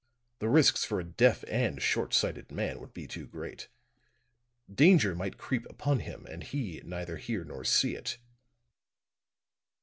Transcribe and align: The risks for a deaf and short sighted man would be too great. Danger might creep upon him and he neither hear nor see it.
The 0.39 0.49
risks 0.49 0.83
for 0.83 0.99
a 0.99 1.03
deaf 1.03 1.43
and 1.47 1.79
short 1.79 2.11
sighted 2.11 2.51
man 2.51 2.79
would 2.79 2.91
be 2.91 3.05
too 3.05 3.27
great. 3.27 3.67
Danger 4.73 5.13
might 5.13 5.37
creep 5.37 5.63
upon 5.69 5.99
him 5.99 6.25
and 6.25 6.41
he 6.43 6.81
neither 6.83 7.17
hear 7.17 7.43
nor 7.45 7.63
see 7.63 7.93
it. 7.95 8.17